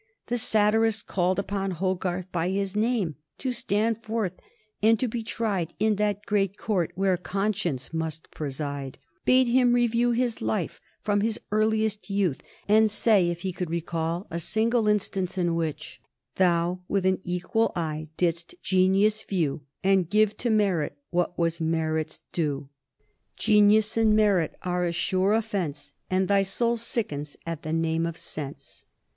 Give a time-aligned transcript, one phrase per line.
[0.25, 4.31] The satirist called upon Hogarth by his name, to stand forth
[4.81, 10.41] and be tried "in that great court where conscience must preside," bade him review his
[10.41, 15.53] life from his earliest youth, and say if he could recall a single instance in
[15.53, 16.01] which
[16.37, 22.21] Thou with an equal eye didst genius view And give to merit what was merit's
[22.33, 22.69] duet
[23.37, 28.17] Genius and merit are a sure offence, And thy soul sickens at the name of
[28.17, 28.85] sense.